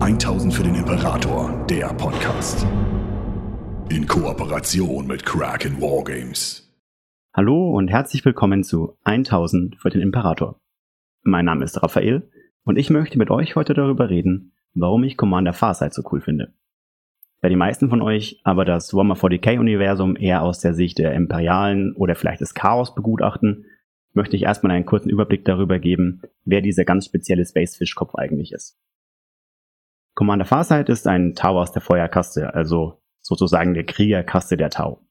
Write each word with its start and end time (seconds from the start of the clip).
1000 0.00 0.54
für 0.54 0.62
den 0.62 0.76
Imperator, 0.76 1.66
der 1.68 1.88
Podcast. 1.88 2.64
In 3.88 4.06
Kooperation 4.06 5.08
mit 5.08 5.26
Kraken 5.26 5.80
Wargames. 5.82 6.72
Hallo 7.34 7.76
und 7.76 7.88
herzlich 7.88 8.24
willkommen 8.24 8.62
zu 8.62 8.96
1000 9.02 9.76
für 9.76 9.90
den 9.90 10.00
Imperator. 10.00 10.60
Mein 11.22 11.46
Name 11.46 11.64
ist 11.64 11.82
Raphael 11.82 12.30
und 12.62 12.78
ich 12.78 12.90
möchte 12.90 13.18
mit 13.18 13.30
euch 13.30 13.56
heute 13.56 13.74
darüber 13.74 14.08
reden, 14.08 14.52
warum 14.72 15.02
ich 15.02 15.16
Commander 15.16 15.52
Farsight 15.52 15.92
so 15.92 16.02
cool 16.12 16.20
finde. 16.20 16.54
Da 17.40 17.48
die 17.48 17.56
meisten 17.56 17.88
von 17.88 18.00
euch 18.00 18.40
aber 18.44 18.64
das 18.64 18.94
Warhammer 18.94 19.16
40k-Universum 19.16 20.14
eher 20.14 20.42
aus 20.42 20.60
der 20.60 20.74
Sicht 20.74 20.98
der 20.98 21.12
Imperialen 21.14 21.92
oder 21.96 22.14
vielleicht 22.14 22.40
des 22.40 22.54
Chaos 22.54 22.94
begutachten, 22.94 23.66
möchte 24.12 24.36
ich 24.36 24.44
erstmal 24.44 24.70
einen 24.72 24.86
kurzen 24.86 25.10
Überblick 25.10 25.44
darüber 25.44 25.80
geben, 25.80 26.22
wer 26.44 26.60
dieser 26.60 26.84
ganz 26.84 27.06
spezielle 27.06 27.44
Spacefish-Kopf 27.44 28.14
eigentlich 28.14 28.52
ist. 28.52 28.78
Commander 30.18 30.46
Farsight 30.46 30.88
ist 30.88 31.06
ein 31.06 31.36
Tau 31.36 31.60
aus 31.60 31.70
der 31.70 31.80
Feuerkaste, 31.80 32.52
also 32.52 33.00
sozusagen 33.20 33.74
der 33.74 33.86
Kriegerkaste 33.86 34.56
der 34.56 34.68
Tau. 34.68 35.06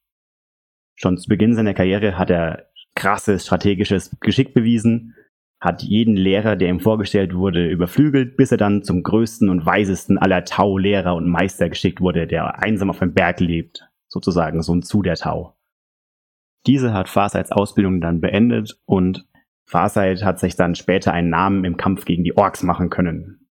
Schon 0.96 1.18
zu 1.18 1.30
Beginn 1.30 1.56
seiner 1.56 1.74
Karriere 1.74 2.18
hat 2.18 2.30
er 2.30 2.68
krasses 2.94 3.46
strategisches 3.46 4.18
Geschick 4.20 4.54
bewiesen, 4.54 5.16
hat 5.62 5.82
jeden 5.82 6.18
Lehrer, 6.18 6.58
der 6.58 6.68
ihm 6.68 6.82
vorgestellt 6.82 7.34
wurde, 7.34 7.70
überflügelt, 7.70 8.36
bis 8.36 8.52
er 8.52 8.58
dann 8.58 8.84
zum 8.84 9.02
größten 9.02 9.48
und 9.48 9.66
weisesten 9.66 10.18
aller 10.18 10.44
Tau-Lehrer 10.44 11.16
und 11.16 11.30
Meister 11.30 11.70
geschickt 11.70 12.02
wurde, 12.02 12.28
der 12.28 12.62
einsam 12.62 12.90
auf 12.90 13.02
einem 13.02 13.14
Berg 13.14 13.40
lebt, 13.40 13.88
sozusagen 14.10 14.62
so 14.62 14.76
ein 14.76 14.84
Zu 14.84 15.04
der 15.04 15.16
Tau. 15.16 15.56
Diese 16.66 16.92
hat 16.92 17.08
Farsights 17.08 17.54
Ausbildung 17.54 18.02
dann 18.02 18.20
beendet 18.20 18.78
und 18.84 19.26
Farsight 19.64 20.26
hat 20.26 20.42
sich 20.42 20.58
dann 20.58 20.76
später 20.76 21.14
einen 21.14 21.30
Namen 21.30 21.64
im 21.64 21.78
Kampf 21.78 22.04
gegen 22.04 22.26
die 22.26 22.36
Orks 22.36 22.62
machen 22.62 22.90
können. 22.90 23.47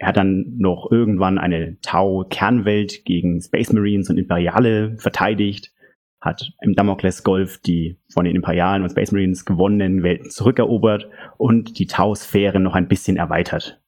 Er 0.00 0.08
hat 0.08 0.16
dann 0.16 0.56
noch 0.56 0.90
irgendwann 0.90 1.36
eine 1.36 1.78
Tau-Kernwelt 1.82 3.04
gegen 3.04 3.42
Space 3.42 3.70
Marines 3.70 4.08
und 4.08 4.16
Imperiale 4.16 4.96
verteidigt, 4.96 5.74
hat 6.22 6.52
im 6.62 6.74
Damocles 6.74 7.22
Golf 7.22 7.58
die 7.58 8.00
von 8.10 8.24
den 8.24 8.34
Imperialen 8.34 8.82
und 8.82 8.88
Space 8.88 9.12
Marines 9.12 9.44
gewonnenen 9.44 10.02
Welten 10.02 10.30
zurückerobert 10.30 11.10
und 11.36 11.78
die 11.78 11.86
Tau-Sphäre 11.86 12.60
noch 12.60 12.74
ein 12.74 12.88
bisschen 12.88 13.18
erweitert. 13.18 13.82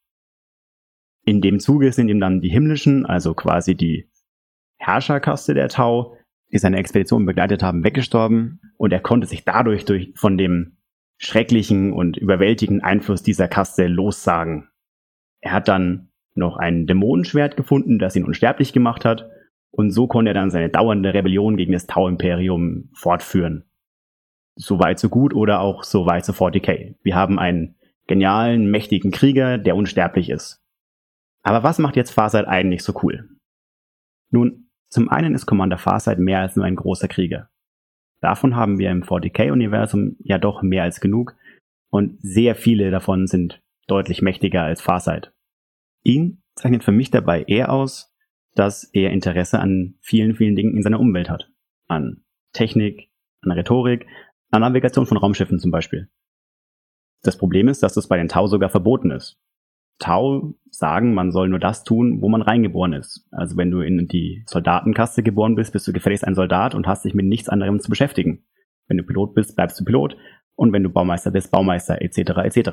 In 1.25 1.41
dem 1.41 1.61
Zuge 1.61 1.91
sind 1.93 2.11
ihm 2.11 2.21
dann 2.21 2.43
die 2.43 2.51
himmlischen, 2.51 3.07
also 3.07 3.33
quasi 3.33 3.75
die 3.75 4.11
Herrscherkaste 4.77 5.55
der 5.55 5.71
Tau, 5.71 6.19
die 6.53 6.59
seine 6.59 6.77
Expedition 6.77 7.25
begleitet 7.25 7.63
haben, 7.63 7.85
weggestorben 7.85 8.61
und 8.77 8.93
er 8.93 9.01
konnte 9.01 9.27
sich 9.27 9.47
dadurch 9.47 9.87
durch, 9.87 10.13
von 10.15 10.37
dem 10.37 10.77
schrecklichen 11.17 11.95
und 11.95 12.19
überwältigenden 12.19 12.85
Einfluss 12.85 13.23
dieser 13.23 13.49
Kaste 13.49 13.87
lossagen. 13.87 14.69
Er 15.43 15.53
hat 15.53 15.69
dann 15.69 16.09
noch 16.35 16.57
ein 16.57 16.87
Dämonenschwert 16.87 17.57
gefunden, 17.57 17.99
das 17.99 18.17
ihn 18.17 18.25
unsterblich 18.25 18.73
gemacht 18.73 19.05
hat. 19.05 19.29
Und 19.71 19.91
so 19.91 20.07
konnte 20.07 20.31
er 20.31 20.35
dann 20.35 20.51
seine 20.51 20.71
dauernde 20.71 21.13
Rebellion 21.13 21.57
gegen 21.57 21.73
das 21.73 21.87
Tau-Imperium 21.87 22.91
fortführen. 22.95 23.65
So 24.55 24.79
weit, 24.79 24.99
so 24.99 25.09
gut 25.09 25.35
oder 25.35 25.61
auch 25.61 25.83
so 25.83 26.07
weit, 26.07 26.25
so 26.25 26.33
40k. 26.33 26.95
Wir 27.03 27.15
haben 27.15 27.39
einen 27.39 27.75
genialen, 28.07 28.71
mächtigen 28.71 29.11
Krieger, 29.11 29.59
der 29.59 29.77
unsterblich 29.77 30.31
ist. 30.31 30.63
Aber 31.43 31.63
was 31.63 31.79
macht 31.79 31.97
jetzt 31.97 32.11
Farsight 32.11 32.47
eigentlich 32.47 32.83
so 32.83 32.95
cool? 33.03 33.29
Nun, 34.31 34.69
zum 34.89 35.09
einen 35.09 35.35
ist 35.35 35.47
Commander 35.47 35.79
Farsight 35.79 36.19
mehr 36.19 36.41
als 36.41 36.55
nur 36.55 36.65
ein 36.65 36.77
großer 36.77 37.09
Krieger. 37.09 37.49
Davon 38.21 38.55
haben 38.55 38.79
wir 38.79 38.91
im 38.91 39.03
40k-Universum 39.03 40.17
ja 40.21 40.39
doch 40.39 40.63
mehr 40.63 40.85
als 40.85 41.01
genug 41.01 41.35
und 41.91 42.19
sehr 42.23 42.55
viele 42.55 42.91
davon 42.91 43.27
sind 43.27 43.63
deutlich 43.87 44.23
mächtiger 44.23 44.63
als 44.63 44.81
Farsight. 44.81 45.33
Ihn 46.03 46.43
zeichnet 46.55 46.85
für 46.85 46.93
mich 46.93 47.11
dabei 47.11 47.43
eher 47.43 47.73
aus, 47.73 48.15
dass 48.55 48.85
er 48.93 49.11
Interesse 49.11 49.61
an 49.61 49.95
vielen, 50.01 50.35
vielen 50.35 50.57
Dingen 50.57 50.77
in 50.77 50.83
seiner 50.83 51.01
Umwelt 51.01 51.31
hat. 51.31 51.51
An 51.87 52.25
Technik, 52.53 53.11
an 53.41 53.53
Rhetorik, 53.53 54.07
an 54.51 54.61
Navigation 54.61 55.07
von 55.07 55.17
Raumschiffen 55.17 55.59
zum 55.59 55.71
Beispiel. 55.71 56.11
Das 57.23 57.39
Problem 57.39 57.69
ist, 57.69 57.83
dass 57.83 57.95
das 57.95 58.09
bei 58.09 58.17
den 58.17 58.29
Tau 58.29 58.47
sogar 58.47 58.69
verboten 58.69 59.11
ist. 59.11 59.39
Tau 59.99 60.55
sagen, 60.71 61.15
man 61.15 61.31
soll 61.31 61.49
nur 61.49 61.61
das 61.61 61.85
tun, 61.85 62.21
wo 62.21 62.29
man 62.29 62.43
reingeboren 62.43 62.93
ist. 62.93 63.27
Also 63.31 63.57
wenn 63.57 63.71
du 63.71 63.81
in 63.81 64.09
die 64.09 64.43
Soldatenkaste 64.47 65.23
geboren 65.23 65.55
bist, 65.55 65.73
bist 65.73 65.87
du 65.87 65.93
gefälligst 65.93 66.27
ein 66.27 66.35
Soldat 66.35 66.75
und 66.75 66.87
hast 66.87 67.05
dich 67.05 67.15
mit 67.15 67.27
nichts 67.27 67.49
anderem 67.49 67.79
zu 67.79 67.89
beschäftigen. 67.89 68.45
Wenn 68.89 68.97
du 68.97 69.05
Pilot 69.05 69.35
bist, 69.35 69.55
bleibst 69.55 69.79
du 69.79 69.85
Pilot 69.85 70.17
und 70.57 70.73
wenn 70.73 70.83
du 70.83 70.91
Baumeister 70.91 71.31
bist, 71.31 71.53
Baumeister 71.53 72.03
etc. 72.03 72.19
etc. 72.45 72.71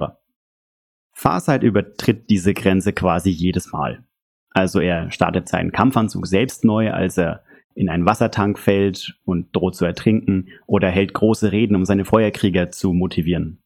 Farsight 1.20 1.64
übertritt 1.64 2.30
diese 2.30 2.54
Grenze 2.54 2.94
quasi 2.94 3.30
jedes 3.30 3.74
Mal. 3.74 4.06
Also 4.52 4.80
er 4.80 5.12
startet 5.12 5.50
seinen 5.50 5.74
Kampfanzug 5.74 6.26
selbst 6.26 6.64
neu, 6.64 6.94
als 6.94 7.18
er 7.18 7.44
in 7.76 7.90
einen 7.90 8.06
Wassertank 8.06 8.58
fällt 8.58 9.20
und 9.26 9.54
droht 9.54 9.76
zu 9.76 9.84
ertrinken 9.84 10.48
oder 10.66 10.90
hält 10.90 11.14
große 11.14 11.52
Reden, 11.52 11.76
um 11.76 11.84
seine 11.84 12.06
Feuerkrieger 12.06 12.70
zu 12.70 12.94
motivieren. 12.94 13.62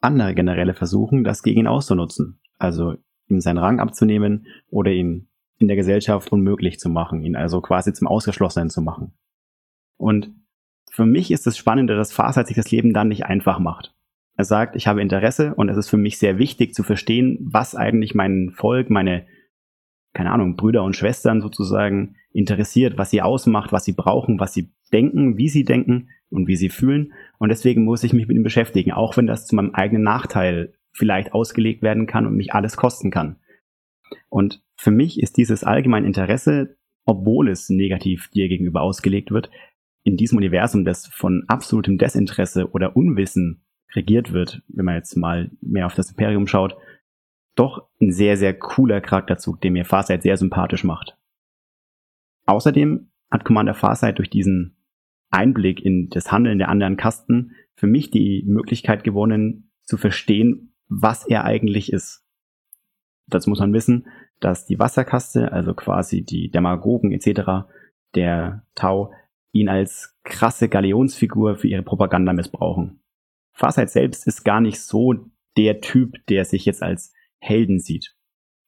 Andere 0.00 0.32
Generäle 0.32 0.72
versuchen, 0.72 1.24
das 1.24 1.42
gegen 1.42 1.58
ihn 1.58 1.66
auszunutzen, 1.66 2.38
also 2.56 2.94
ihm 3.26 3.40
seinen 3.40 3.58
Rang 3.58 3.80
abzunehmen 3.80 4.46
oder 4.68 4.92
ihn 4.92 5.26
in 5.58 5.66
der 5.66 5.76
Gesellschaft 5.76 6.30
unmöglich 6.30 6.78
zu 6.78 6.88
machen, 6.88 7.22
ihn 7.22 7.34
also 7.34 7.60
quasi 7.60 7.92
zum 7.92 8.06
Ausgeschlossenen 8.06 8.70
zu 8.70 8.80
machen. 8.80 9.12
Und 9.96 10.30
für 10.88 11.04
mich 11.04 11.32
ist 11.32 11.48
es 11.48 11.58
spannender, 11.58 11.96
dass 11.96 12.12
Farsight 12.12 12.46
sich 12.46 12.56
das 12.56 12.70
Leben 12.70 12.92
dann 12.92 13.08
nicht 13.08 13.26
einfach 13.26 13.58
macht. 13.58 13.92
Er 14.40 14.44
sagt, 14.44 14.74
ich 14.74 14.86
habe 14.86 15.02
Interesse 15.02 15.54
und 15.54 15.68
es 15.68 15.76
ist 15.76 15.90
für 15.90 15.98
mich 15.98 16.16
sehr 16.16 16.38
wichtig 16.38 16.72
zu 16.72 16.82
verstehen, 16.82 17.36
was 17.42 17.74
eigentlich 17.74 18.14
mein 18.14 18.52
Volk, 18.56 18.88
meine, 18.88 19.26
keine 20.14 20.32
Ahnung, 20.32 20.56
Brüder 20.56 20.82
und 20.82 20.96
Schwestern 20.96 21.42
sozusagen 21.42 22.16
interessiert, 22.32 22.96
was 22.96 23.10
sie 23.10 23.20
ausmacht, 23.20 23.70
was 23.70 23.84
sie 23.84 23.92
brauchen, 23.92 24.40
was 24.40 24.54
sie 24.54 24.72
denken, 24.94 25.36
wie 25.36 25.50
sie 25.50 25.64
denken 25.64 26.08
und 26.30 26.48
wie 26.48 26.56
sie 26.56 26.70
fühlen. 26.70 27.12
Und 27.36 27.50
deswegen 27.50 27.84
muss 27.84 28.02
ich 28.02 28.14
mich 28.14 28.28
mit 28.28 28.34
ihm 28.34 28.42
beschäftigen, 28.42 28.92
auch 28.92 29.14
wenn 29.18 29.26
das 29.26 29.46
zu 29.46 29.56
meinem 29.56 29.74
eigenen 29.74 30.04
Nachteil 30.04 30.72
vielleicht 30.90 31.34
ausgelegt 31.34 31.82
werden 31.82 32.06
kann 32.06 32.24
und 32.24 32.34
mich 32.34 32.54
alles 32.54 32.78
kosten 32.78 33.10
kann. 33.10 33.36
Und 34.30 34.62
für 34.74 34.90
mich 34.90 35.20
ist 35.20 35.36
dieses 35.36 35.64
allgemeine 35.64 36.06
Interesse, 36.06 36.78
obwohl 37.04 37.50
es 37.50 37.68
negativ 37.68 38.30
dir 38.30 38.48
gegenüber 38.48 38.80
ausgelegt 38.80 39.32
wird, 39.32 39.50
in 40.02 40.16
diesem 40.16 40.38
Universum, 40.38 40.86
das 40.86 41.08
von 41.08 41.44
absolutem 41.46 41.98
Desinteresse 41.98 42.70
oder 42.70 42.96
Unwissen 42.96 43.66
regiert 43.94 44.32
wird, 44.32 44.62
wenn 44.68 44.84
man 44.84 44.96
jetzt 44.96 45.16
mal 45.16 45.50
mehr 45.60 45.86
auf 45.86 45.94
das 45.94 46.10
Imperium 46.10 46.46
schaut, 46.46 46.76
doch 47.54 47.88
ein 48.00 48.12
sehr, 48.12 48.36
sehr 48.36 48.58
cooler 48.58 49.00
Charakterzug, 49.00 49.60
der 49.60 49.70
mir 49.70 49.84
Farsight 49.84 50.22
sehr 50.22 50.36
sympathisch 50.36 50.84
macht. 50.84 51.16
Außerdem 52.46 53.10
hat 53.30 53.44
Commander 53.44 53.74
Farsight 53.74 54.18
durch 54.18 54.30
diesen 54.30 54.76
Einblick 55.30 55.84
in 55.84 56.08
das 56.08 56.32
Handeln 56.32 56.58
der 56.58 56.68
anderen 56.68 56.96
Kasten 56.96 57.52
für 57.74 57.86
mich 57.86 58.10
die 58.10 58.44
Möglichkeit 58.46 59.04
gewonnen, 59.04 59.70
zu 59.82 59.96
verstehen, 59.96 60.74
was 60.88 61.26
er 61.26 61.44
eigentlich 61.44 61.92
ist. 61.92 62.24
Dazu 63.26 63.48
muss 63.50 63.60
man 63.60 63.72
wissen, 63.72 64.06
dass 64.40 64.66
die 64.66 64.78
Wasserkaste, 64.78 65.52
also 65.52 65.74
quasi 65.74 66.22
die 66.22 66.50
Demagogen 66.50 67.12
etc., 67.12 67.68
der 68.14 68.66
Tau, 68.74 69.12
ihn 69.52 69.68
als 69.68 70.18
krasse 70.24 70.68
Galionsfigur 70.68 71.56
für 71.56 71.68
ihre 71.68 71.82
Propaganda 71.82 72.32
missbrauchen. 72.32 72.99
Farsight 73.52 73.90
selbst 73.90 74.26
ist 74.26 74.44
gar 74.44 74.60
nicht 74.60 74.80
so 74.80 75.14
der 75.56 75.80
Typ, 75.80 76.24
der 76.28 76.44
sich 76.44 76.64
jetzt 76.64 76.82
als 76.82 77.12
Helden 77.38 77.78
sieht. 77.78 78.14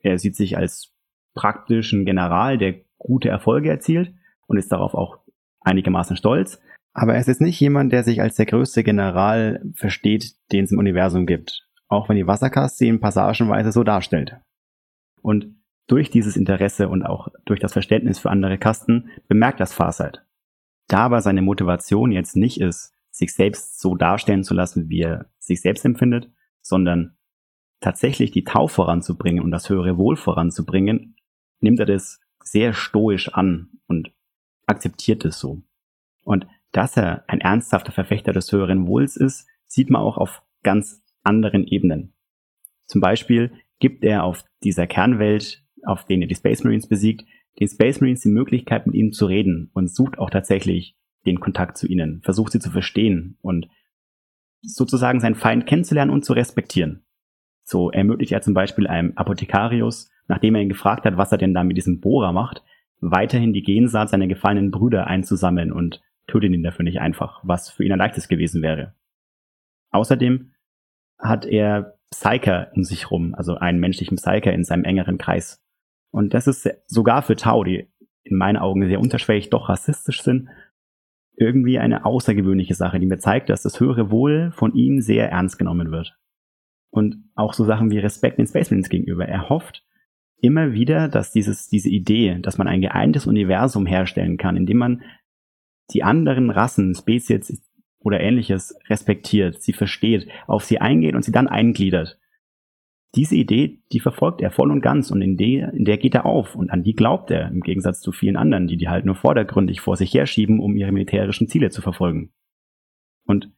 Er 0.01 0.19
sieht 0.19 0.37
sich 0.37 0.57
als 0.57 0.93
praktischen 1.35 2.05
General, 2.05 2.59
der 2.59 2.81
gute 2.99 3.29
Erfolge 3.29 3.71
erzielt 3.71 4.15
und 4.47 4.57
ist 4.57 4.73
darauf 4.73 4.95
auch 4.95 5.19
einigermaßen 5.61 6.17
stolz. 6.17 6.61
Aber 6.93 7.15
er 7.15 7.21
ist 7.21 7.29
jetzt 7.29 7.41
nicht 7.41 7.59
jemand, 7.61 7.93
der 7.93 8.05
sich 8.05 8.21
als 8.21 8.37
der 8.37 8.47
größte 8.47 8.85
General 8.85 9.63
versteht, 9.75 10.35
den 10.53 10.65
es 10.65 10.73
im 10.73 10.79
Universum 10.79 11.27
gibt. 11.27 11.67
Auch 11.89 12.09
wenn 12.09 12.17
die 12.17 12.27
Wasserkaste 12.27 12.85
ihn 12.85 13.01
passagenweise 13.01 13.73
so 13.73 13.83
darstellt. 13.83 14.37
Und 15.23 15.57
durch 15.87 16.11
dieses 16.11 16.37
Interesse 16.37 16.89
und 16.89 17.03
auch 17.03 17.29
durch 17.45 17.61
das 17.61 17.73
Verständnis 17.73 18.19
für 18.19 18.31
andere 18.31 18.59
Kasten 18.59 19.11
bemerkt 19.29 19.61
das 19.61 19.73
Farsight. 19.73 20.25
Da 20.89 20.99
aber 20.99 21.21
seine 21.21 21.43
Motivation 21.43 22.13
jetzt 22.13 22.37
nicht 22.37 22.61
ist, 22.61 22.93
sich 23.13 23.35
selbst 23.35 23.79
so 23.79 23.95
darstellen 23.95 24.43
zu 24.43 24.55
lassen, 24.55 24.89
wie 24.89 25.03
er 25.03 25.31
sich 25.39 25.61
selbst 25.61 25.85
empfindet, 25.85 26.31
sondern 26.63 27.17
tatsächlich 27.81 28.31
die 28.31 28.45
Tau 28.45 28.67
voranzubringen 28.67 29.45
und 29.45 29.51
das 29.51 29.69
höhere 29.69 29.99
Wohl 29.99 30.17
voranzubringen, 30.17 31.17
nimmt 31.61 31.79
er 31.79 31.87
das 31.87 32.21
sehr 32.43 32.73
stoisch 32.73 33.29
an 33.29 33.69
und 33.87 34.13
akzeptiert 34.67 35.25
es 35.25 35.39
so. 35.39 35.63
Und 36.25 36.47
dass 36.73 36.97
er 36.97 37.25
ein 37.29 37.41
ernsthafter 37.41 37.93
Verfechter 37.93 38.33
des 38.33 38.51
höheren 38.51 38.87
Wohls 38.87 39.17
ist, 39.17 39.47
sieht 39.67 39.91
man 39.91 40.01
auch 40.01 40.17
auf 40.17 40.43
ganz 40.63 41.05
anderen 41.23 41.65
Ebenen. 41.67 42.15
Zum 42.87 43.01
Beispiel 43.01 43.53
gibt 43.79 44.05
er 44.05 44.25
auf 44.25 44.45
dieser 44.63 44.87
Kernwelt, 44.87 45.65
auf 45.85 46.05
denen 46.05 46.23
er 46.23 46.29
die 46.29 46.35
Space 46.35 46.65
Marines 46.65 46.87
besiegt, 46.87 47.27
den 47.61 47.69
Space 47.69 48.01
Marines 48.01 48.23
die 48.23 48.29
Möglichkeit, 48.29 48.87
mit 48.87 48.95
ihnen 48.95 49.13
zu 49.13 49.27
reden 49.27 49.71
und 49.75 49.93
sucht 49.93 50.19
auch 50.19 50.31
tatsächlich 50.31 50.97
den 51.27 51.41
Kontakt 51.41 51.77
zu 51.77 51.87
ihnen, 51.87 52.21
versucht 52.23 52.53
sie 52.53 52.61
zu 52.61 52.71
verstehen 52.71 53.39
und 53.43 53.69
sozusagen 54.63 55.21
seinen 55.21 55.35
Feind 55.35 55.67
kennenzulernen 55.67 56.11
und 56.11 56.25
zu 56.25 56.33
respektieren. 56.33 57.05
So 57.65 57.91
ermöglicht 57.91 58.33
er 58.33 58.43
zum 58.43 58.55
Beispiel 58.55 58.87
einem 58.87 59.13
Apothekarius 59.17 60.13
nachdem 60.29 60.55
er 60.55 60.63
ihn 60.63 60.69
gefragt 60.69 61.05
hat, 61.05 61.17
was 61.17 61.33
er 61.33 61.39
denn 61.39 61.55
da 61.55 61.65
mit 61.65 61.77
diesem 61.77 62.01
Bohrer 62.01 62.33
macht, 62.33 62.63
weiterhin 63.01 63.53
die 63.53 63.63
Gensaat 63.63 64.09
seiner 64.09 64.27
gefallenen 64.27 64.71
Brüder 64.71 65.07
einzusammeln 65.07 65.73
und 65.73 66.01
tötet 66.27 66.53
ihn 66.53 66.63
dafür 66.63 66.85
nicht 66.85 67.01
einfach, 67.01 67.41
was 67.43 67.71
für 67.71 67.85
ihn 67.85 67.93
ein 67.93 67.99
leichtes 67.99 68.29
gewesen 68.29 68.63
wäre. 68.63 68.95
Außerdem 69.91 70.53
hat 71.19 71.45
er 71.45 71.99
Psyker 72.11 72.71
um 72.75 72.85
sich 72.85 73.11
rum, 73.11 73.35
also 73.35 73.57
einen 73.57 73.81
menschlichen 73.81 74.17
Psyker 74.17 74.53
in 74.53 74.65
seinem 74.65 74.85
engeren 74.85 75.19
Kreis. 75.19 75.63
Und 76.11 76.35
das 76.35 76.47
ist 76.47 76.69
sogar 76.87 77.23
für 77.23 77.37
Tau, 77.37 77.65
die 77.65 77.89
in 78.23 78.37
meinen 78.37 78.57
Augen 78.57 78.87
sehr 78.87 79.01
unterschwellig 79.01 79.51
doch 79.51 79.69
rassistisch 79.69 80.23
sind, 80.23 80.49
irgendwie 81.37 81.79
eine 81.79 82.05
außergewöhnliche 82.05 82.75
Sache, 82.75 82.99
die 82.99 83.07
mir 83.07 83.19
zeigt, 83.19 83.49
dass 83.49 83.63
das 83.63 83.81
höhere 83.81 84.11
Wohl 84.11 84.53
von 84.53 84.75
ihm 84.75 85.01
sehr 85.01 85.31
ernst 85.31 85.59
genommen 85.59 85.91
wird. 85.91 86.17
Und 86.91 87.25
auch 87.35 87.55
so 87.55 87.65
Sachen 87.65 87.91
wie 87.91 87.99
Respekt 87.99 88.39
den 88.39 88.47
Space 88.47 88.71
Marines 88.71 88.91
gegenüber. 88.91 89.27
Er 89.27 89.49
hofft 89.49 89.83
immer 90.41 90.73
wieder, 90.73 91.09
dass 91.09 91.33
dieses, 91.33 91.69
diese 91.69 91.89
Idee, 91.89 92.39
dass 92.41 92.59
man 92.59 92.69
ein 92.69 92.83
geeintes 92.83 93.27
Universum 93.27 93.87
herstellen 93.87 94.37
kann, 94.37 94.57
indem 94.57 94.79
man 94.79 95.03
die 95.93 96.03
anderen 96.03 96.51
Rassen, 96.51 96.95
Spezies 96.95 97.63
oder 98.01 98.21
ähnliches 98.21 98.77
respektiert, 98.89 99.63
sie 99.63 99.73
versteht, 99.73 100.29
auf 100.47 100.65
sie 100.65 100.81
eingeht 100.81 101.15
und 101.15 101.25
sie 101.25 101.33
dann 101.33 101.49
eingliedert. 101.49 102.19
Diese 103.15 103.35
Idee, 103.35 103.83
die 103.93 104.01
verfolgt 104.01 104.41
er 104.41 104.51
voll 104.51 104.71
und 104.71 104.81
ganz 104.81 105.11
und 105.11 105.21
in 105.21 105.37
der, 105.37 105.75
in 105.75 105.85
der 105.85 105.99
geht 105.99 106.15
er 106.15 106.25
auf 106.25 106.55
und 106.55 106.71
an 106.71 106.83
die 106.83 106.95
glaubt 106.95 107.31
er, 107.31 107.49
im 107.49 107.61
Gegensatz 107.61 108.01
zu 108.01 108.11
vielen 108.11 108.37
anderen, 108.37 108.67
die 108.67 108.79
die 108.79 108.89
halt 108.89 109.05
nur 109.05 109.15
vordergründig 109.15 109.83
vor 109.83 109.97
sich 109.97 110.15
herschieben, 110.15 110.61
um 110.61 110.77
ihre 110.77 110.93
militärischen 110.93 111.49
Ziele 111.49 111.71
zu 111.71 111.83
verfolgen. 111.83 112.33
Und 113.25 113.53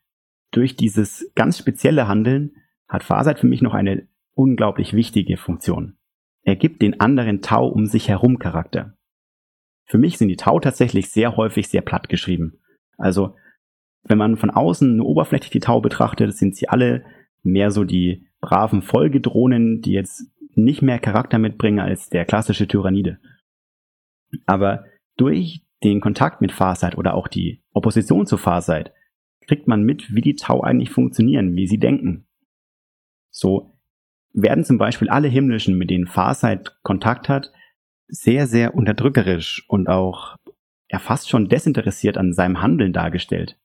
durch 0.50 0.76
dieses 0.76 1.30
ganz 1.34 1.56
spezielle 1.58 2.08
Handeln 2.08 2.56
hat 2.88 3.04
Farsight 3.04 3.38
für 3.38 3.46
mich 3.46 3.62
noch 3.62 3.74
eine 3.74 4.08
unglaublich 4.34 4.92
wichtige 4.92 5.36
Funktion. 5.36 5.98
Er 6.42 6.56
gibt 6.56 6.82
den 6.82 7.00
anderen 7.00 7.40
Tau 7.40 7.68
um 7.68 7.86
sich 7.86 8.08
herum 8.08 8.38
Charakter. 8.38 8.96
Für 9.86 9.98
mich 9.98 10.18
sind 10.18 10.28
die 10.28 10.36
Tau 10.36 10.60
tatsächlich 10.60 11.10
sehr 11.10 11.36
häufig 11.36 11.68
sehr 11.68 11.82
platt 11.82 12.08
geschrieben. 12.08 12.58
Also, 12.96 13.36
wenn 14.02 14.18
man 14.18 14.36
von 14.36 14.50
außen 14.50 14.96
nur 14.96 15.06
oberflächlich 15.06 15.50
die 15.50 15.60
Tau 15.60 15.80
betrachtet, 15.80 16.36
sind 16.36 16.56
sie 16.56 16.68
alle 16.68 17.04
mehr 17.42 17.70
so 17.70 17.84
die 17.84 18.26
braven 18.44 18.82
Folgedrohnen, 18.82 19.80
die 19.80 19.92
jetzt 19.92 20.30
nicht 20.54 20.82
mehr 20.82 20.98
Charakter 20.98 21.38
mitbringen 21.38 21.80
als 21.80 22.10
der 22.10 22.26
klassische 22.26 22.68
Tyrannide. 22.68 23.18
Aber 24.44 24.84
durch 25.16 25.62
den 25.82 26.00
Kontakt 26.00 26.40
mit 26.40 26.52
Farsight 26.52 26.98
oder 26.98 27.14
auch 27.14 27.28
die 27.28 27.62
Opposition 27.72 28.26
zu 28.26 28.36
Farsight 28.36 28.92
kriegt 29.46 29.66
man 29.66 29.82
mit, 29.82 30.14
wie 30.14 30.20
die 30.20 30.36
Tau 30.36 30.60
eigentlich 30.62 30.90
funktionieren, 30.90 31.56
wie 31.56 31.66
sie 31.66 31.78
denken. 31.78 32.26
So 33.30 33.78
werden 34.32 34.64
zum 34.64 34.78
Beispiel 34.78 35.08
alle 35.08 35.28
Himmlischen, 35.28 35.78
mit 35.78 35.88
denen 35.90 36.06
Farsight 36.06 36.76
Kontakt 36.82 37.28
hat, 37.28 37.50
sehr, 38.08 38.46
sehr 38.46 38.74
unterdrückerisch 38.74 39.64
und 39.68 39.88
auch 39.88 40.36
ja 40.90 40.98
fast 40.98 41.30
schon 41.30 41.48
desinteressiert 41.48 42.18
an 42.18 42.34
seinem 42.34 42.60
Handeln 42.60 42.92
dargestellt. 42.92 43.58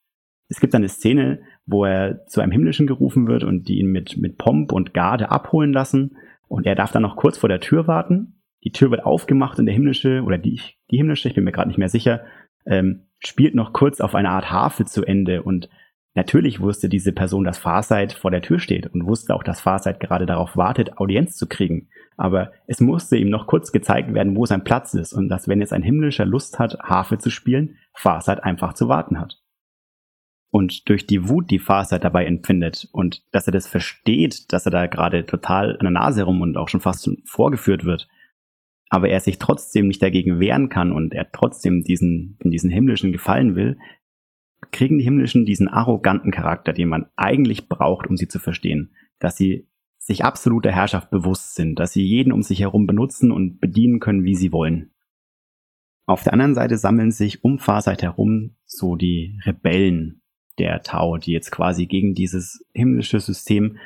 Es 0.48 0.60
gibt 0.60 0.74
eine 0.74 0.90
Szene, 0.90 1.44
wo 1.70 1.86
er 1.86 2.26
zu 2.28 2.42
einem 2.42 2.52
Himmlischen 2.52 2.88
gerufen 2.88 3.28
wird 3.28 3.44
und 3.44 3.68
die 3.68 3.80
ihn 3.80 3.92
mit, 3.92 4.18
mit 4.18 4.38
Pomp 4.38 4.72
und 4.72 4.94
Garde 4.94 5.30
abholen 5.32 5.74
lassen 5.74 6.18
und 6.48 6.66
er 6.66 6.76
darf 6.76 6.92
dann 6.92 7.04
noch 7.04 7.16
kurz 7.16 7.38
vor 7.38 7.50
der 7.50 7.60
Tür 7.60 7.88
warten. 7.88 8.42
Die 8.64 8.72
Tür 8.72 8.92
wird 8.92 9.06
aufgemacht 9.06 9.60
und 9.60 9.66
der 9.66 9.74
Himmlische 9.74 10.24
oder 10.24 10.38
die, 10.38 10.62
die 10.92 10.98
Himmlische, 10.98 11.30
ich 11.30 11.36
bin 11.36 11.44
mir 11.44 11.52
gerade 11.52 11.70
nicht 11.70 11.78
mehr 11.78 11.90
sicher, 11.90 12.22
ähm, 12.66 13.08
spielt 13.20 13.56
noch 13.56 13.74
kurz 13.74 14.02
auf 14.02 14.16
eine 14.16 14.30
Art 14.30 14.52
Harfe 14.52 14.86
zu 14.86 15.06
Ende 15.06 15.44
und 15.44 15.70
Natürlich 16.16 16.60
wusste 16.60 16.90
diese 16.90 17.14
Person, 17.14 17.44
dass 17.44 17.60
Farsight 17.60 18.14
vor 18.14 18.32
der 18.32 18.42
Tür 18.42 18.60
steht 18.60 18.88
und 18.88 19.06
wusste 19.06 19.34
auch, 19.36 19.44
dass 19.44 19.62
Farsight 19.62 20.00
gerade 20.00 20.26
darauf 20.26 20.58
wartet, 20.58 20.98
Audienz 20.98 21.38
zu 21.38 21.48
kriegen. 21.48 21.88
Aber 22.18 22.52
es 22.68 22.82
musste 22.82 23.16
ihm 23.16 23.30
noch 23.30 23.48
kurz 23.48 23.72
gezeigt 23.72 24.14
werden, 24.14 24.36
wo 24.36 24.46
sein 24.46 24.64
Platz 24.64 24.94
ist 24.96 25.14
und 25.14 25.30
dass, 25.30 25.48
wenn 25.48 25.62
jetzt 25.62 25.72
ein 25.72 25.84
himmlischer 25.84 26.26
Lust 26.26 26.60
hat, 26.60 26.80
Harfe 26.80 27.20
zu 27.20 27.30
spielen, 27.30 27.78
Farsight 27.94 28.44
einfach 28.44 28.74
zu 28.74 28.90
warten 28.90 29.20
hat. 29.20 29.39
Und 30.52 30.90
durch 30.90 31.06
die 31.06 31.30
Wut, 31.30 31.52
die 31.52 31.60
Farsight 31.60 32.04
dabei 32.04 32.26
empfindet 32.26 32.88
und 32.92 33.24
dass 33.32 33.48
er 33.48 33.54
das 33.54 33.68
versteht, 33.68 34.52
dass 34.52 34.66
er 34.66 34.72
da 34.72 34.88
gerade 34.88 35.26
total 35.26 35.74
an 35.74 35.84
der 35.84 35.92
Nase 35.92 36.24
rum 36.24 36.42
und 36.42 36.58
auch 36.58 36.70
schon 36.70 36.82
fast 36.82 37.10
vorgeführt 37.26 37.86
wird, 37.86 38.08
aber 38.90 39.10
er 39.10 39.20
sich 39.20 39.38
trotzdem 39.38 39.88
nicht 39.88 40.02
dagegen 40.02 40.40
wehren 40.40 40.70
kann 40.70 40.92
und 40.92 41.14
er 41.14 41.32
trotzdem 41.32 41.84
diesen, 41.84 42.38
in 42.44 42.50
diesen 42.50 42.72
himmlischen 42.72 43.12
gefallen 43.12 43.56
will, 43.56 43.78
kriegen 44.72 44.98
die 44.98 45.04
Himmlischen 45.04 45.46
diesen 45.46 45.68
arroganten 45.68 46.32
Charakter, 46.32 46.74
den 46.74 46.90
man 46.90 47.06
eigentlich 47.16 47.70
braucht, 47.70 48.08
um 48.08 48.18
sie 48.18 48.28
zu 48.28 48.40
verstehen. 48.40 48.94
Dass 49.20 49.38
sie 49.38 49.68
sich 50.00 50.26
absoluter 50.26 50.72
Herrschaft 50.72 51.12
bewusst 51.12 51.56
sind, 51.56 51.78
dass 51.78 51.94
sie 51.94 52.04
jeden 52.04 52.32
um 52.34 52.42
sich 52.42 52.62
herum 52.62 52.88
benutzen 52.88 53.32
und 53.32 53.60
bedienen 53.60 54.00
können, 54.00 54.24
wie 54.24 54.36
sie 54.36 54.52
wollen. 54.52 54.92
Auf 56.08 56.24
der 56.24 56.34
anderen 56.34 56.56
Seite 56.56 56.78
sammeln 56.78 57.12
sich 57.12 57.44
um 57.44 57.60
Farsight 57.60 58.02
herum 58.02 58.56
so 58.66 58.96
die 58.96 59.40
Rebellen 59.46 60.19
der 60.60 60.82
Tau, 60.82 61.18
die 61.18 61.32
jetzt 61.32 61.52
quasi 61.52 61.86
gegen 61.86 62.14
dieses 62.14 62.66
himmlische 62.74 63.20
System 63.20 63.78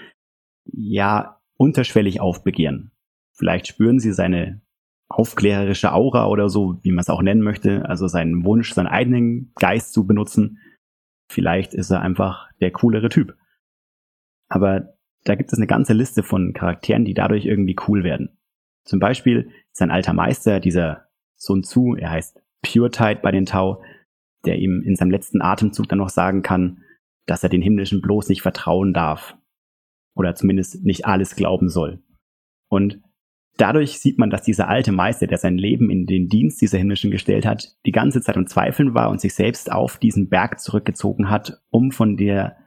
ja 0.66 1.40
unterschwellig 1.58 2.20
aufbegehren. 2.20 2.92
Vielleicht 3.34 3.68
spüren 3.68 4.00
sie 4.00 4.14
seine 4.14 4.62
aufklärerische 5.08 5.94
Aura 5.94 6.28
oder 6.28 6.50
so, 6.50 6.80
wie 6.81 6.92
man 6.92 7.02
es 7.02 7.10
auch 7.10 7.22
nennen 7.22 7.42
möchte, 7.42 7.88
also 7.88 8.08
seinen 8.08 8.44
Wunsch, 8.46 8.74
seinen 8.74 8.88
eigenen 8.88 9.52
Geist 9.56 9.94
zu 9.94 10.06
benutzen. 10.06 10.60
Vielleicht 11.30 11.74
ist 11.74 11.92
er 11.92 12.02
einfach 12.02 12.50
der 12.62 12.72
coolere 12.72 13.10
Typ. 13.10 13.36
Aber 14.50 14.94
da 15.24 15.36
gibt 15.36 15.52
es 15.52 15.58
eine 15.58 15.68
ganze 15.68 15.94
Liste 15.94 16.24
von 16.24 16.54
Charakteren, 16.54 17.06
die 17.06 17.14
dadurch 17.14 17.46
irgendwie 17.46 17.75
cool 17.88 18.04
werden. 18.04 18.38
Zum 18.84 19.00
Beispiel 19.00 19.50
sein 19.72 19.92
alter 19.92 20.14
Meister, 20.14 20.60
dieser 20.60 21.08
Sun 21.36 21.64
Tzu, 21.64 21.96
er 21.96 22.12
heißt 22.12 22.42
Pure 22.62 22.92
Tide 22.92 23.20
bei 23.22 23.31
den 23.31 23.46
Tau, 23.46 23.81
der 24.45 24.60
ihm 24.60 24.81
in 24.86 24.95
seinem 24.95 25.12
letzten 25.12 25.42
Atemzug 25.42 25.88
dann 25.90 26.00
noch 26.00 26.10
sagen 26.10 26.42
kann, 26.42 26.84
dass 27.25 27.44
er 27.44 27.50
den 27.50 27.62
Himmlischen 27.62 28.01
bloß 28.01 28.30
nicht 28.30 28.42
vertrauen 28.42 28.94
darf. 28.94 29.36
Oder 30.16 30.36
zumindest 30.36 30.84
nicht 30.84 31.06
alles 31.06 31.36
glauben 31.36 31.69
soll. 31.69 32.04
Und 32.68 33.01
Dadurch 33.57 34.00
sieht 34.00 34.18
man, 34.18 34.31
dass 34.31 34.42
dieser 34.42 34.68
alte 34.68 34.92
Meister, 34.92 35.28
der 35.28 35.38
sein 35.38 35.57
Leben 35.57 35.92
in 35.92 36.07
den 36.07 36.28
Dienst 36.28 36.60
dieser 36.60 36.80
Himmlischen 36.80 37.12
gestellt 37.12 37.45
hat, 37.45 37.75
die 37.86 37.92
ganze 37.92 38.19
Zeit 38.22 38.36
im 38.36 38.48
Zweifeln 38.48 38.95
war 38.95 39.12
und 39.12 39.22
sich 39.22 39.36
selbst 39.36 39.72
auf 39.72 39.98
diesen 39.98 40.28
Berg 40.28 40.60
zurückgezogen 40.60 41.30
hat, 41.30 41.62
um 41.69 41.92
von 41.92 42.18
der, 42.18 42.57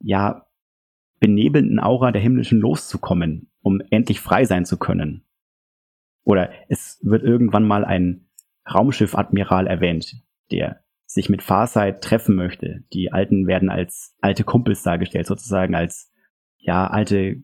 ja, 0.00 0.46
benebelnden 1.20 1.78
Aura 1.78 2.12
der 2.12 2.22
Himmlischen 2.22 2.58
loszukommen, 2.58 3.52
um 3.60 3.80
endlich 3.90 4.20
frei 4.20 4.44
sein 4.44 4.64
zu 4.64 4.78
können. 4.78 5.24
Oder 6.24 6.50
es 6.68 6.98
wird 7.02 7.22
irgendwann 7.22 7.64
mal 7.64 7.84
ein 7.84 8.26
Raumschiff-Admiral 8.72 9.66
erwähnt, 9.66 10.14
der 10.50 10.82
sich 11.12 11.28
mit 11.28 11.42
Farsight 11.42 12.02
treffen 12.02 12.34
möchte. 12.34 12.84
Die 12.92 13.12
Alten 13.12 13.46
werden 13.46 13.68
als 13.68 14.16
alte 14.20 14.44
Kumpels 14.44 14.82
dargestellt, 14.82 15.26
sozusagen 15.26 15.74
als, 15.74 16.10
ja, 16.58 16.86
alte 16.86 17.42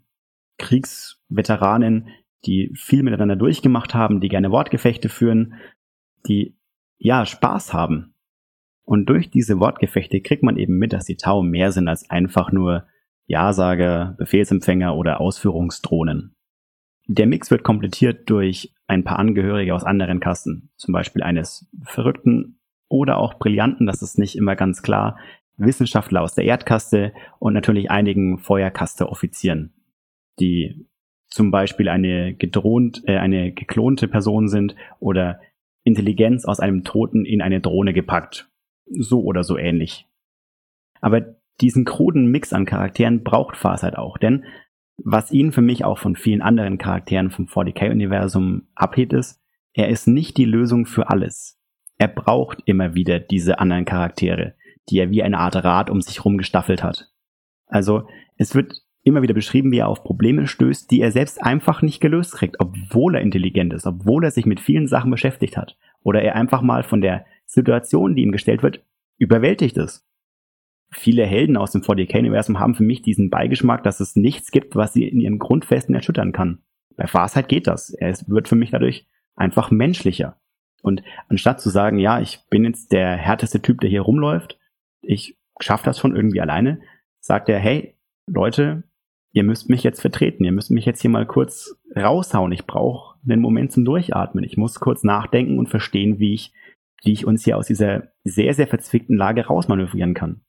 Kriegsveteranen, 0.59 2.09
die 2.47 2.71
viel 2.75 3.03
miteinander 3.03 3.37
durchgemacht 3.37 3.95
haben, 3.95 4.21
die 4.21 4.29
gerne 4.29 4.51
Wortgefechte 4.51 5.09
führen, 5.09 5.55
die 6.27 6.57
ja 6.99 7.27
Spaß 7.27 7.73
haben. 7.73 8.15
Und 8.85 9.07
durch 9.07 9.31
diese 9.31 9.61
Wortgefechte 9.61 10.21
kriegt 10.23 10.43
man 10.43 10.57
eben 10.57 10.79
mit, 10.79 10.93
dass 10.93 11.05
die 11.05 11.17
Tau 11.17 11.43
mehr 11.43 11.73
sind 11.73 11.89
als 11.89 12.09
einfach 12.09 12.53
nur 12.53 12.87
Ja-Sager, 13.27 14.15
Befehlsempfänger 14.19 14.97
oder 14.97 15.21
Ausführungsdrohnen. 15.21 16.35
Der 17.07 17.27
Mix 17.27 17.51
wird 17.51 17.65
komplettiert 17.65 18.31
durch 18.31 18.75
ein 18.87 19.05
paar 19.05 19.19
Angehörige 19.19 19.75
aus 19.75 19.85
anderen 19.85 20.21
Kasten, 20.21 20.71
zum 20.77 20.93
Beispiel 20.93 21.23
eines 21.23 21.69
Verrückten 21.83 22.58
oder 22.89 23.19
auch 23.19 23.35
Brillanten, 23.35 23.87
das 23.87 24.03
ist 24.03 24.19
nicht 24.19 24.37
immer 24.37 24.57
ganz 24.57 24.83
klar, 24.83 25.19
Wissenschaftler 25.57 26.23
aus 26.23 26.35
der 26.35 26.45
Erdkaste 26.45 27.13
und 27.39 27.53
natürlich 27.53 27.91
einigen 27.91 28.39
Feuerkaste-Offizieren, 28.39 29.75
die 30.39 30.87
zum 31.29 31.51
Beispiel 31.51 31.89
eine 31.89 32.35
gedroht, 32.35 33.03
äh, 33.05 33.19
eine 33.19 33.53
geklonte 33.53 34.09
Person 34.09 34.49
sind 34.49 34.75
oder 35.01 35.41
Intelligenz 35.85 36.45
aus 36.45 36.61
einem 36.61 36.85
Toten 36.85 37.25
in 37.25 37.43
eine 37.43 37.61
Drohne 37.61 37.93
gepackt. 37.93 38.49
So 38.87 39.23
oder 39.23 39.45
so 39.45 39.59
ähnlich. 39.59 40.07
Aber 41.01 41.37
diesen 41.61 41.85
kruden 41.85 42.31
Mix 42.31 42.53
an 42.53 42.65
Charakteren 42.65 43.25
braucht 43.25 43.57
Farsight 43.57 43.99
auch, 43.99 44.17
denn 44.17 44.45
was 45.05 45.31
ihn 45.31 45.53
für 45.53 45.63
mich 45.63 45.85
auch 45.85 45.99
von 45.99 46.17
vielen 46.17 46.43
anderen 46.43 46.79
Charakteren 46.79 47.31
vom 47.31 47.47
40k-Universum 47.47 48.69
abhebt, 48.75 49.13
ist, 49.13 49.41
er 49.73 49.89
ist 49.89 50.09
nicht 50.09 50.37
die 50.37 50.45
Lösung 50.45 50.87
für 50.87 51.09
alles. 51.09 51.58
Er 51.99 52.09
braucht 52.09 52.63
immer 52.65 52.95
wieder 52.95 53.19
diese 53.19 53.59
anderen 53.59 53.85
Charaktere, 53.85 54.55
die 54.89 54.99
er 54.99 55.11
wie 55.11 55.23
eine 55.23 55.39
Art 55.39 55.57
Rad 55.57 55.91
um 55.91 56.01
sich 56.01 56.25
rum 56.25 56.39
gestaffelt 56.39 56.83
hat. 56.83 57.11
Also 57.67 58.07
es 58.37 58.55
wird 58.55 58.83
immer 59.03 59.23
wieder 59.23 59.35
beschrieben, 59.35 59.73
wie 59.73 59.79
er 59.79 59.89
auf 59.89 60.05
Probleme 60.05 60.47
stößt, 60.47 60.91
die 60.91 61.01
er 61.01 61.11
selbst 61.11 61.43
einfach 61.43 61.83
nicht 61.83 62.01
gelöst 62.01 62.35
kriegt, 62.35 62.61
obwohl 62.61 63.17
er 63.17 63.23
intelligent 63.23 63.73
ist, 63.73 63.87
obwohl 63.87 64.25
er 64.25 64.31
sich 64.31 64.47
mit 64.47 64.61
vielen 64.61 64.87
Sachen 64.87 65.11
beschäftigt 65.11 65.57
hat. 65.57 65.77
Oder 66.03 66.23
er 66.23 66.37
einfach 66.37 66.63
mal 66.63 66.85
von 66.85 67.01
der 67.01 67.25
Situation, 67.47 68.15
die 68.15 68.23
ihm 68.23 68.33
gestellt 68.33 68.63
wird, 68.63 68.85
überwältigt 69.19 69.77
ist. 69.77 70.07
Viele 70.91 71.27
Helden 71.27 71.57
aus 71.57 71.73
dem 71.73 71.83
40k-Universum 71.83 72.59
haben 72.59 72.75
für 72.75 72.83
mich 72.83 73.03
diesen 73.03 73.29
Beigeschmack, 73.29 73.83
dass 73.83 74.01
es 74.01 74.17
nichts 74.17 74.51
gibt, 74.51 74.77
was 74.77 74.93
sie 74.93 75.07
in 75.07 75.21
ihren 75.21 75.39
Grundfesten 75.39 75.95
erschüttern 75.95 76.33
kann. 76.33 76.63
Bei 76.97 77.07
Farsight 77.07 77.49
geht 77.49 77.67
das. 77.67 77.91
Er 77.91 78.15
wird 78.27 78.49
für 78.49 78.57
mich 78.57 78.71
dadurch 78.71 79.07
einfach 79.37 79.71
menschlicher. 79.71 80.39
Und 80.83 81.03
anstatt 81.29 81.61
zu 81.61 81.71
sagen, 81.71 81.99
ja, 81.99 82.21
ich 82.21 82.41
bin 82.51 82.65
jetzt 82.65 82.93
der 82.93 83.17
härteste 83.17 83.61
Typ, 83.61 83.81
der 83.81 83.91
hier 83.91 84.03
rumläuft, 84.03 84.59
ich 85.03 85.37
schaffe 85.61 85.85
das 85.85 85.99
schon 85.99 86.15
irgendwie 86.15 86.41
alleine, 86.41 86.81
sagt 87.21 87.49
er, 87.49 87.59
hey, 87.59 87.97
Leute, 88.27 88.85
ihr 89.33 89.43
müsst 89.43 89.69
mich 89.69 89.83
jetzt 89.83 90.01
vertreten, 90.01 90.45
ihr 90.45 90.53
müsst 90.53 90.71
mich 90.71 90.85
jetzt 90.85 91.01
hier 91.01 91.11
mal 91.11 91.27
kurz 91.27 91.77
raushauen. 91.97 92.53
Ich 92.53 92.67
brauche 92.67 93.19
einen 93.29 93.41
Moment 93.41 93.73
zum 93.73 93.85
Durchatmen. 93.85 94.45
Ich 94.45 94.57
muss 94.57 94.81
kurz 94.81 95.05
nachdenken 95.05 95.59
und 95.59 95.69
verstehen, 95.69 96.19
wie 96.19 96.35
ich, 96.35 96.53
wie 97.03 97.13
ich 97.13 97.27
uns 97.27 97.45
hier 97.45 97.57
aus 97.57 97.67
dieser 97.67 98.09
sehr, 98.25 98.55
sehr 98.55 98.67
verzwickten 98.67 99.17
Lage 99.17 99.47
rausmanövrieren 99.47 100.15
kann. 100.15 100.43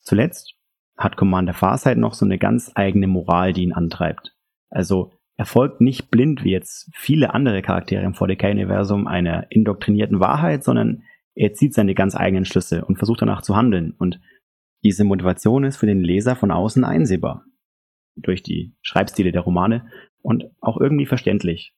Zuletzt 0.00 0.54
hat 0.96 1.16
Commander 1.16 1.54
Farsight 1.54 1.98
noch 1.98 2.14
so 2.14 2.24
eine 2.24 2.38
ganz 2.38 2.70
eigene 2.74 3.06
Moral, 3.06 3.52
die 3.52 3.62
ihn 3.62 3.72
antreibt. 3.72 4.36
Also 4.70 5.12
er 5.36 5.46
folgt 5.46 5.80
nicht 5.80 6.10
blind 6.10 6.44
wie 6.44 6.52
jetzt 6.52 6.90
viele 6.94 7.34
andere 7.34 7.60
Charaktere 7.62 8.04
im 8.04 8.12
40k-Universum 8.12 9.06
einer 9.06 9.50
indoktrinierten 9.50 10.20
Wahrheit, 10.20 10.62
sondern 10.62 11.02
er 11.34 11.52
zieht 11.54 11.74
seine 11.74 11.94
ganz 11.94 12.14
eigenen 12.14 12.44
Schlüsse 12.44 12.84
und 12.84 12.96
versucht 12.96 13.22
danach 13.22 13.42
zu 13.42 13.56
handeln. 13.56 13.92
Und 13.98 14.20
diese 14.84 15.02
Motivation 15.02 15.64
ist 15.64 15.76
für 15.76 15.86
den 15.86 16.02
Leser 16.02 16.36
von 16.36 16.52
außen 16.52 16.84
einsehbar. 16.84 17.44
Durch 18.16 18.44
die 18.44 18.76
Schreibstile 18.82 19.32
der 19.32 19.40
Romane 19.40 19.90
und 20.22 20.44
auch 20.60 20.80
irgendwie 20.80 21.06
verständlich. 21.06 21.74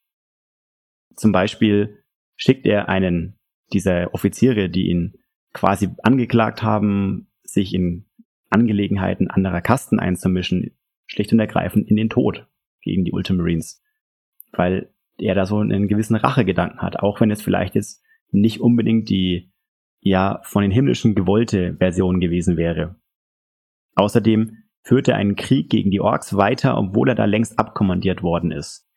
Zum 1.14 1.32
Beispiel 1.32 2.02
schickt 2.36 2.66
er 2.66 2.90
einen 2.90 3.38
dieser 3.72 4.12
Offiziere, 4.12 4.68
die 4.68 4.88
ihn 4.90 5.14
quasi 5.54 5.88
angeklagt 6.02 6.62
haben, 6.62 7.28
sich 7.42 7.72
in 7.72 8.04
Angelegenheiten 8.50 9.30
anderer 9.30 9.62
Kasten 9.62 9.98
einzumischen, 9.98 10.76
schlicht 11.06 11.32
und 11.32 11.40
ergreifend 11.40 11.88
in 11.88 11.96
den 11.96 12.10
Tod 12.10 12.46
gegen 12.86 13.04
die 13.04 13.12
Ultramarines. 13.12 13.82
Weil 14.52 14.90
er 15.18 15.34
da 15.34 15.44
so 15.44 15.58
einen 15.58 15.88
gewissen 15.88 16.16
Rachegedanken 16.16 16.80
hat, 16.80 17.00
auch 17.00 17.20
wenn 17.20 17.30
es 17.30 17.42
vielleicht 17.42 17.74
jetzt 17.74 18.02
nicht 18.30 18.60
unbedingt 18.60 19.10
die 19.10 19.52
ja 20.00 20.40
von 20.44 20.62
den 20.62 20.70
himmlischen 20.70 21.14
gewollte 21.14 21.76
Version 21.78 22.20
gewesen 22.20 22.56
wäre. 22.56 22.96
Außerdem 23.96 24.58
führt 24.82 25.08
er 25.08 25.16
einen 25.16 25.34
Krieg 25.34 25.68
gegen 25.68 25.90
die 25.90 26.00
Orks 26.00 26.36
weiter, 26.36 26.78
obwohl 26.78 27.08
er 27.08 27.14
da 27.16 27.24
längst 27.24 27.58
abkommandiert 27.58 28.22
worden 28.22 28.52
ist. 28.52 28.88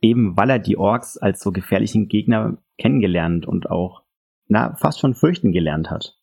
Eben 0.00 0.36
weil 0.36 0.50
er 0.50 0.58
die 0.58 0.76
Orks 0.76 1.16
als 1.16 1.40
so 1.40 1.50
gefährlichen 1.50 2.08
Gegner 2.08 2.58
kennengelernt 2.78 3.46
und 3.46 3.68
auch, 3.68 4.04
na, 4.46 4.76
fast 4.76 5.00
schon 5.00 5.14
fürchten 5.14 5.50
gelernt 5.50 5.90
hat. 5.90 6.16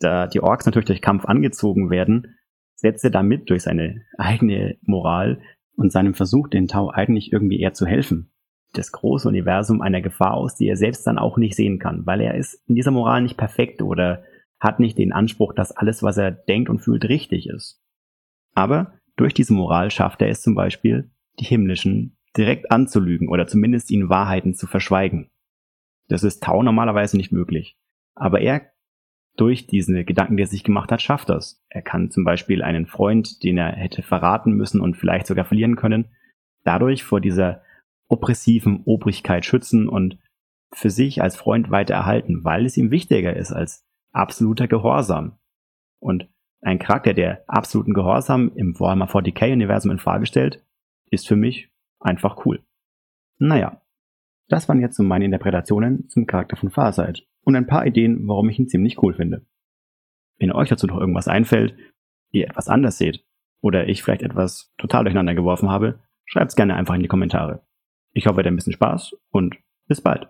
Da 0.00 0.26
die 0.26 0.40
Orks 0.40 0.64
natürlich 0.64 0.86
durch 0.86 1.02
Kampf 1.02 1.26
angezogen 1.26 1.90
werden, 1.90 2.36
setzt 2.74 3.04
er 3.04 3.10
damit 3.10 3.50
durch 3.50 3.64
seine 3.64 4.02
eigene 4.16 4.76
Moral 4.82 5.40
und 5.76 5.92
seinem 5.92 6.14
Versuch, 6.14 6.48
den 6.48 6.68
Tau 6.68 6.90
eigentlich 6.90 7.32
irgendwie 7.32 7.60
eher 7.60 7.72
zu 7.72 7.86
helfen, 7.86 8.32
das 8.74 8.92
große 8.92 9.28
Universum 9.28 9.80
einer 9.80 10.00
Gefahr 10.00 10.34
aus, 10.34 10.56
die 10.56 10.66
er 10.66 10.76
selbst 10.76 11.06
dann 11.06 11.18
auch 11.18 11.36
nicht 11.36 11.56
sehen 11.56 11.78
kann, 11.78 12.06
weil 12.06 12.20
er 12.20 12.34
ist 12.34 12.62
in 12.68 12.74
dieser 12.74 12.90
Moral 12.90 13.22
nicht 13.22 13.36
perfekt 13.36 13.82
oder 13.82 14.24
hat 14.60 14.80
nicht 14.80 14.98
den 14.98 15.12
Anspruch, 15.12 15.54
dass 15.54 15.72
alles, 15.72 16.02
was 16.02 16.16
er 16.16 16.30
denkt 16.30 16.70
und 16.70 16.80
fühlt, 16.80 17.04
richtig 17.08 17.48
ist. 17.48 17.82
Aber 18.54 18.94
durch 19.16 19.34
diese 19.34 19.52
Moral 19.52 19.90
schafft 19.90 20.22
er 20.22 20.28
es 20.28 20.42
zum 20.42 20.54
Beispiel, 20.54 21.10
die 21.38 21.44
Himmlischen 21.44 22.16
direkt 22.36 22.70
anzulügen 22.70 23.28
oder 23.28 23.46
zumindest 23.46 23.90
ihnen 23.90 24.08
Wahrheiten 24.08 24.54
zu 24.54 24.66
verschweigen. 24.66 25.30
Das 26.08 26.22
ist 26.22 26.42
Tau 26.42 26.62
normalerweise 26.62 27.16
nicht 27.16 27.32
möglich. 27.32 27.76
Aber 28.14 28.40
er 28.40 28.71
durch 29.36 29.66
diese 29.66 30.04
Gedanken, 30.04 30.36
die 30.36 30.42
er 30.42 30.48
sich 30.48 30.64
gemacht 30.64 30.92
hat, 30.92 31.00
schafft 31.00 31.28
das. 31.30 31.62
Er 31.68 31.82
kann 31.82 32.10
zum 32.10 32.24
Beispiel 32.24 32.62
einen 32.62 32.86
Freund, 32.86 33.42
den 33.42 33.56
er 33.56 33.72
hätte 33.72 34.02
verraten 34.02 34.52
müssen 34.52 34.80
und 34.80 34.96
vielleicht 34.96 35.26
sogar 35.26 35.44
verlieren 35.44 35.76
können, 35.76 36.06
dadurch 36.64 37.04
vor 37.04 37.20
dieser 37.20 37.62
oppressiven 38.08 38.82
Obrigkeit 38.84 39.46
schützen 39.46 39.88
und 39.88 40.18
für 40.74 40.90
sich 40.90 41.22
als 41.22 41.36
Freund 41.36 41.70
weiter 41.70 41.94
erhalten, 41.94 42.44
weil 42.44 42.66
es 42.66 42.76
ihm 42.76 42.90
wichtiger 42.90 43.34
ist 43.34 43.52
als 43.52 43.86
absoluter 44.12 44.68
Gehorsam. 44.68 45.38
Und 45.98 46.28
ein 46.60 46.78
Charakter, 46.78 47.14
der 47.14 47.44
absoluten 47.48 47.94
Gehorsam 47.94 48.52
im 48.54 48.78
Warhammer 48.78 49.08
40k-Universum 49.08 49.90
in 49.90 49.98
Frage 49.98 50.26
stellt, 50.26 50.64
ist 51.10 51.26
für 51.26 51.36
mich 51.36 51.70
einfach 52.00 52.44
cool. 52.44 52.62
Naja, 53.38 53.82
das 54.48 54.68
waren 54.68 54.80
jetzt 54.80 54.96
so 54.96 55.02
meine 55.02 55.24
Interpretationen 55.24 56.08
zum 56.08 56.26
Charakter 56.26 56.56
von 56.56 56.70
Farsight 56.70 57.26
und 57.44 57.56
ein 57.56 57.66
paar 57.66 57.86
Ideen, 57.86 58.26
warum 58.26 58.48
ich 58.48 58.58
ihn 58.58 58.68
ziemlich 58.68 59.02
cool 59.02 59.14
finde. 59.14 59.46
Wenn 60.38 60.52
euch 60.52 60.68
dazu 60.68 60.86
noch 60.86 60.98
irgendwas 60.98 61.28
einfällt, 61.28 61.76
ihr 62.32 62.46
etwas 62.46 62.68
anders 62.68 62.98
seht 62.98 63.24
oder 63.60 63.88
ich 63.88 64.02
vielleicht 64.02 64.22
etwas 64.22 64.72
total 64.78 65.04
durcheinander 65.04 65.34
geworfen 65.34 65.70
habe, 65.70 66.00
schreibt's 66.24 66.56
gerne 66.56 66.74
einfach 66.74 66.94
in 66.94 67.02
die 67.02 67.08
Kommentare. 67.08 67.64
Ich 68.12 68.26
hoffe, 68.26 68.40
ihr 68.40 68.44
habt 68.44 68.48
ein 68.48 68.56
bisschen 68.56 68.72
Spaß 68.72 69.14
und 69.30 69.56
bis 69.86 70.00
bald. 70.00 70.28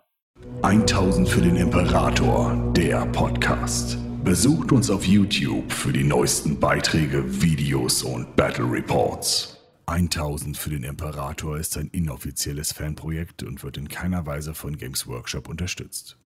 1000 0.63 1.29
für 1.29 1.41
den 1.41 1.57
Imperator, 1.57 2.73
der 2.77 3.07
Podcast. 3.07 3.99
Besucht 4.25 4.71
uns 4.71 4.91
auf 4.91 5.05
YouTube 5.05 5.73
für 5.73 5.93
die 5.93 6.05
neuesten 6.05 6.61
Beiträge, 6.61 7.25
Videos 7.43 8.03
und 8.03 8.37
Battle 8.37 8.71
Reports. 8.71 9.59
1000 9.87 10.57
für 10.57 10.71
den 10.71 10.85
Imperator 10.85 11.59
ist 11.59 11.77
ein 11.77 11.89
inoffizielles 11.89 12.73
Fanprojekt 12.73 13.43
und 13.43 13.65
wird 13.65 13.77
in 13.77 13.89
keiner 13.89 14.25
Weise 14.27 14.55
von 14.55 14.77
Games 14.77 15.09
Workshop 15.09 15.49
unterstützt. 15.49 16.22